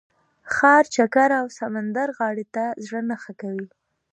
ښار 0.53 0.83
چکر 0.95 1.29
او 1.39 1.45
سمندرغاړې 1.57 2.45
ته 2.55 2.63
زړه 2.85 3.01
نه 3.09 3.15
ښه 3.23 3.33
کوي. 3.41 3.67